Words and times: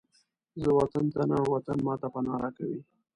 زه 0.61 0.69
وطن 0.79 1.05
ته 1.15 1.21
نه، 1.29 1.37
وطن 1.53 1.77
ماته 1.87 2.07
پناه 2.13 2.37
راکوي 2.43 2.79